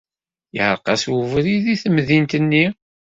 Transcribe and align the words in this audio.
Yeɛreq-as 0.55 1.03
webrid 1.11 1.59
deg 1.65 1.79
temdint-nni. 1.83 2.65